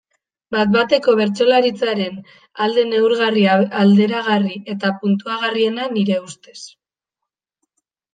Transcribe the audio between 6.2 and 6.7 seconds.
ustez.